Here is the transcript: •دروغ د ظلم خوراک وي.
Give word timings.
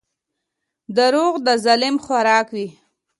•دروغ 0.97 1.33
د 1.45 1.47
ظلم 1.65 1.95
خوراک 2.05 2.47
وي. 2.55 2.67